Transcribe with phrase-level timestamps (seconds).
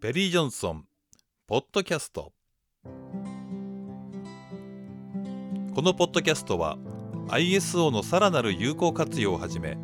[0.00, 0.86] ペリー・ジョンソン
[1.46, 2.32] ポッドキャスト。
[5.74, 6.78] このポッドキャストは
[7.28, 9.76] ISO のさらなる有効活用をはじめ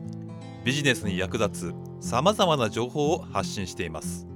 [0.65, 4.27] ビジネスに役立つさまざまな情報を発信しています。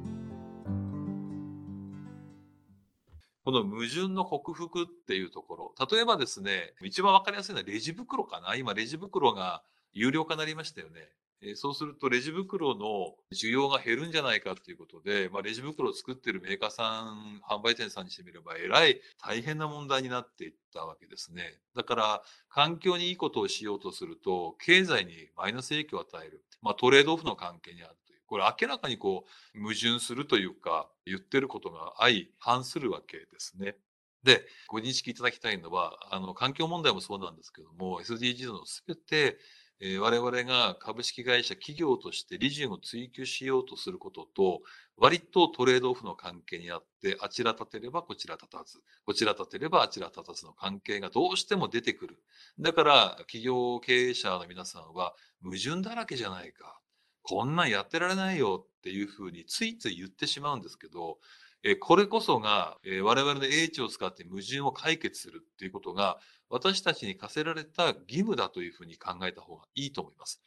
[3.43, 8.55] この矛盾の克服っていうところ例えばですね一番わかりやすいのはレジ袋かな。
[8.55, 9.63] 今レジ袋が
[9.95, 11.09] 有料化になりましたよね。
[11.43, 21.59] えそうするとレジ袋の需要が減るんじゃないかっていうことで、まあ、レジ袋を作ってるメーカーさん、販売店さんにしてみれば、えらい大変な問題になっていったわけですね。
[21.75, 26.45] だから、環境にいいことをしようとすると、経済にマイナス影響を与える。
[26.61, 28.21] まあ、トレードオフの関係にあるという。
[28.27, 33.77] これ明らかにこう、矛盾するというか、言ってることが相反するわけですね。
[34.23, 39.39] で、ご認識いただきたいのは、あの、環境問題もそうなんですけども、SDGs のすべて、
[39.83, 44.61] えー、我々が株式会社企業として利潤を追求しようとすることと、
[44.99, 52.23] 割とトレードオフの関係にあって、あちら立てればこちら立たず、こちら立てればあちら立たずの関係がどうしても出てくる。
[52.59, 56.79] だから、企業経営者の皆さんは矛盾だらけじゃないか。
[57.23, 61.19] こんなんやってられないよっていうふうについつい言ってしまうんですけど、
[61.63, 70.43] えこれこそが、え我々の英知を使って矛盾を解決するっていうことが、私たちに課せられた義務だというふうに考えた方がいいと思います。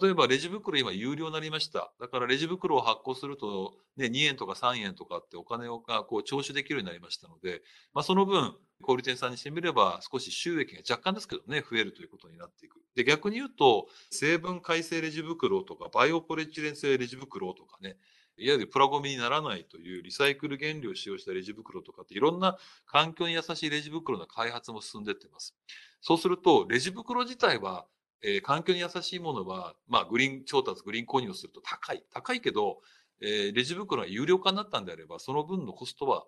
[0.00, 1.92] 例えば、レジ袋今有料になりました。
[2.00, 12.80] だからレジ袋を発行すると、ね、2円とか3円とかってお金をこう徴収できるようになりましたので、まあ、その分、小売店さんにしてみれば少し収益が若干ですけどね、増えるということになっていく。
[12.94, 17.96] で、逆に言うと、成分改正レジ袋とか、バイオポリエチレン製レジ袋とかね、
[18.42, 25.54] いわゆるプラゴミにならないというリサイクル原料を使用したレジ袋とかっていろんな環境に優しいレジ袋の開発も進んでってます。
[26.00, 27.86] そうすると、レジ袋自体は、
[28.22, 32.04] えー、環境に優しいものは、まあ、グリーン調達、グリーン購入をすると高い。
[32.12, 32.80] 高いけど、
[33.20, 36.24] えー、レジ袋が有料化になったんであれば、その分のコストは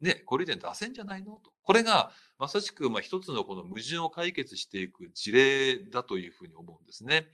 [0.00, 1.40] ね、小売店出せんじゃないの？
[1.42, 1.52] と。
[1.62, 7.26] これが、まさしく、まあ、一つのこの矛盾を解決していく事例だというふうに思うんですね。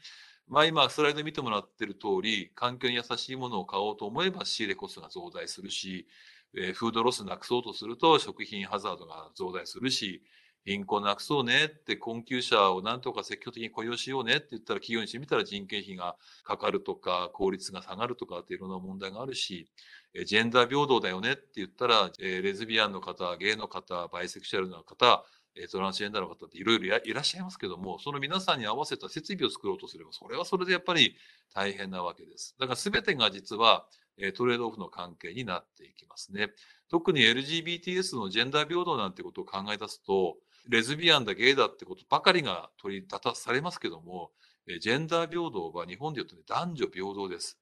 [0.48, 6.06] まあ今、スライド見てもらってる通り、環境に優しいものを買おうと思えば仕入れコストが増大するし、
[6.54, 10.22] えー、フードロスなくそうとすると食品ハザードが増大するし、
[10.64, 19.68] 貧困なくそうねって困窮者をなんとか積極的に雇用しようねって言ったら企業にしてみたら人件費がかかるとか効率が下がるとかっていろんな問題があるし、
[20.26, 31.16] ジェンダー平等だよねって言ったら、レズビアンの方、ゲイの方、バイセクシャルの方、えトランスジェンダーの方っていろいろいらっしゃいますけども、その皆さんに合わせた設備を作ろうとすれば、それはそれでやっぱり
[31.54, 32.54] 大変なわけです。
[32.58, 33.86] だから全てが実は
[34.18, 36.50] えトレードオフの関係になっていきますね。
[36.90, 40.36] 特に LGBTS のジェンダー平等なんてことを考え出すと、
[40.68, 44.32] レズビアンだ、ゲイだってことばかりが取り立たされますけども、
[44.80, 47.58] ジェンダー平等は日本で言うと、ね、男女平等です。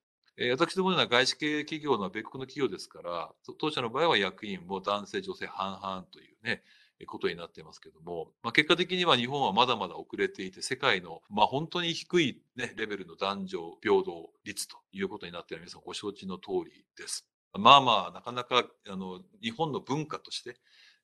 [0.50, 6.62] 私どものような外資系企業の米国の企業ですから、当社の場合は役員も男性、女性半々というね、
[7.04, 17.26] ことになってますけども、まあ、結果的には日本はまだまだ遅れていて、世界の、まあ、本当に低い、ね、レベルの男女平等率ということになっている皆さんご承知の通りです。
[17.52, 20.56] まあまあ、なかなかあの日本の文化として、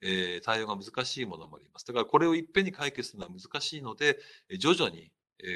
[0.03, 1.87] えー、対応が難しいものもあります。
[1.87, 4.19] だからこれをいっぺんに解決するのは難しいので、
[4.59, 5.11] 徐々に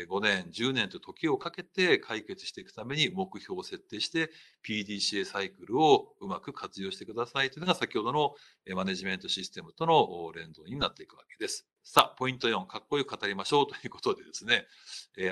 [0.09, 4.31] 5年、10年と時をかけて解決していくために目標を設定して
[4.67, 8.35] PDCA サイクルをうまく活用してくださいというのが先ほどの
[8.75, 11.69] マネジメントシステムとの連動になっていくわけです。
[11.85, 14.67] さあ、ポイント4、かっこよく語りましょうということでですね、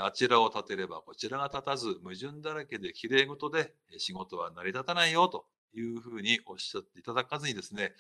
[0.01, 7.93] あちらを立てればこちらが立たず、矛盾だらけで綺麗事で仕事は成り立たないよというふうにおっしゃっていただかずにですね、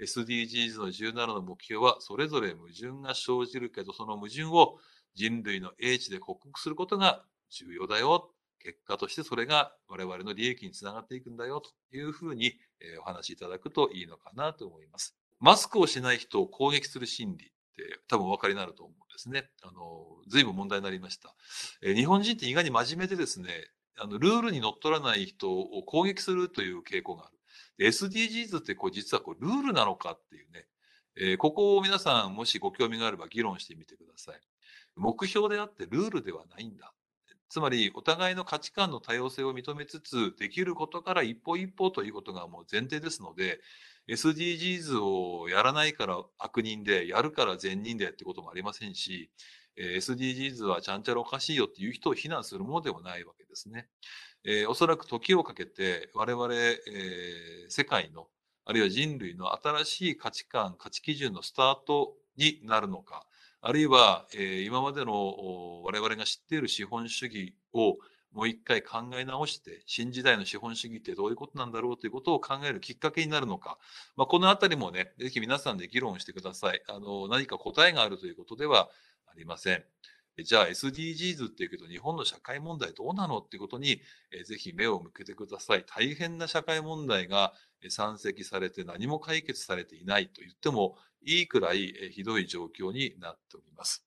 [0.00, 4.78] SDGs の17の目標はそれぞれ矛盾が生じるけど、その矛盾を
[5.14, 8.30] 人類の英知で克服することが重要だよ。
[8.58, 12.54] 結果としてそれが我々の利益につながっていくんだよというふうに
[13.00, 15.16] お話しいただくといいのかなと思います。
[15.40, 19.50] マスクをしない人を攻撃する心理って多分お分かりになると思うんですね。
[19.62, 21.34] あの、随分問題になりました。
[21.82, 23.48] え日本人って意外に真面目でですね、
[23.98, 27.30] あの、ルールにのっとらない人を攻撃するという傾向があ
[27.78, 27.88] る。
[27.88, 30.66] SDGs ってこう実はこうルールなのかっていうね、
[31.16, 34.40] えー、ここを皆さんもしご興味があれば議論してみてください。
[34.96, 36.92] 目標であってルールではないんだ。
[37.48, 43.60] つまり、お互いの価値観の多様性を認めつつ、できることから一歩一歩ということがもう前提ですので、
[44.08, 49.30] SDGs をやらないから悪人で、やるから善人でってこともありませんし、
[49.76, 53.88] SDGs はちゃんちゃらおかしいよっていう人を非難するものではないわけですね。
[54.44, 58.26] えー、おそらく時をかけて我々、えー、世界の
[58.64, 63.24] あるいは人類の新しい価値観価値基準のスタートになるのか
[63.60, 67.96] あるいは、えー、今までの我々が知っている資本主義を
[68.32, 73.78] もう一回考え直して、新時代の資本主義ってどういうことなんだろうということを考えるきっかけになるのか、
[74.16, 76.82] まあ、このあたりもね、ぜひ皆さんで議論してください。
[76.88, 78.88] あの、何か答えがあるということでは
[79.32, 79.84] ありません。
[80.44, 84.00] じゃあ SDGs っていうけど日本の社会問題どうなのってことに、
[84.32, 85.84] えーぜひ目を向けてください。
[85.84, 87.52] 大変な社会問題が
[87.90, 94.06] 山積されて何も解決されていないと言ってもいいくらいひどい状況になっております。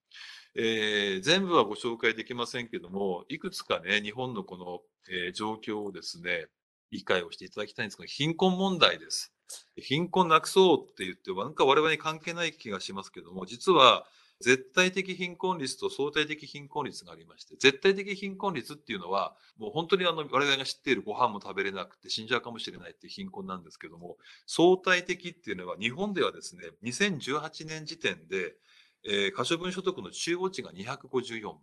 [0.55, 6.47] えー全部はご紹介できませんけども、いくつかね、日本のこの、えー状況をですね、
[6.91, 9.34] 理解をしていただきたいんですが、貧困問題です。
[9.77, 14.05] 貧困なくそうって言っても、なんか我々に関係ない気がしますけども、実は
[14.41, 28.55] 絶対的貧困率と相対的貧困率がありまして、絶対的貧困率っていうのは、もう本当にあの我々が知っているご飯も食べれなくて死んじゃうかもしれないっていう貧困なんですけども、相対的っていうのは日本ではですね、2018年時点で、
[29.07, 31.59] えー可処分所得の中央値が254万。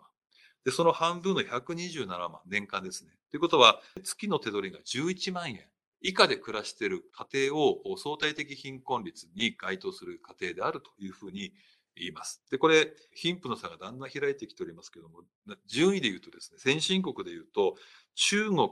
[0.65, 3.11] で、その半分の127万、年間ですね。
[3.31, 5.61] ということは、月の手取りが11万円
[6.03, 11.53] 以下で暮らしている家庭を相対的貧困率に該当する家庭であるというふうに
[11.97, 12.43] 言います。
[12.51, 15.23] で、これ、貧富の差がだんだん開いてきておりますけども、
[15.67, 17.77] 順位で言うとですね、先進国で言うと、
[18.15, 18.69] 中国、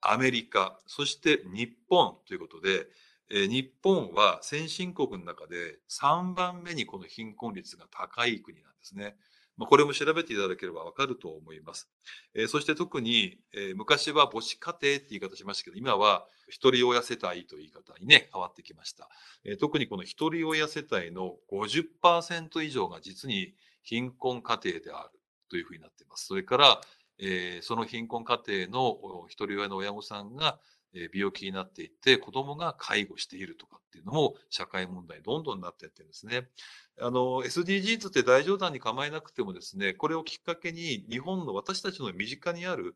[0.00, 2.86] アメリカ、そして日本ということで、
[3.30, 9.16] えー日本は先進国の中で3番目にこの貧困率が高い国なんですね。
[9.62, 11.88] まあ、これも調べていただければわかると思います。
[12.34, 19.08] えーそして特に、えー昔は母子家庭って言い方しましたけど、今は一人親世帯という言い方にね、変わってきました。
[19.44, 23.54] えー特にこの一人親世帯の50%以上が実に
[23.84, 26.26] 貧困家庭であるというふうになっています。
[26.26, 26.80] それから、
[27.18, 30.58] えーその貧困家庭の一人親の親御さんが
[31.14, 36.48] 病気になっていって子供が介護しているとかっていうのも社会問題どんどんなっていってるんですね。
[37.00, 42.94] あの SDGs って大冗談に構えなくてもですね、これをきっかけに日本の私たちの身近にある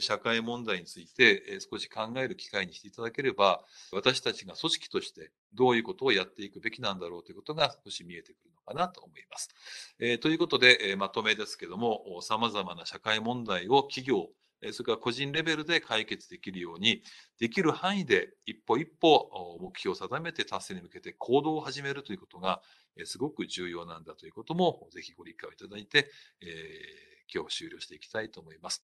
[0.00, 9.50] 社会問題について少し考える機会にしていただければ、私たちが組織としてどういうことをやっていくべきなんだろうということが少し見えてくるのかなと思います。
[9.98, 14.28] えーということで、えまとめですけども、様々な社会問題を企業、
[14.70, 17.02] それから個人レベルで解決できるように、
[17.40, 22.62] できる範囲で一歩一歩目標を定めて達成に向けて行動を始めるということが、
[22.96, 26.10] えすごく重要なんだということも、ぜひご理解をいただいて、
[26.40, 26.48] えー
[27.34, 28.84] 今日終了していきたいと思います。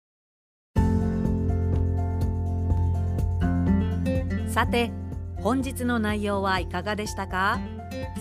[4.49, 4.91] さて
[5.37, 7.61] 本日の内容はいかがでしたか？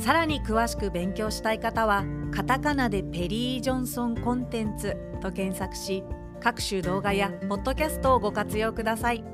[0.00, 6.04] さらに詳しく勉強したい方はカタカナでペリー・ジョンソンコンテンツと検索し
[6.42, 9.24] 各種動画やポッドキャストをご活用ください。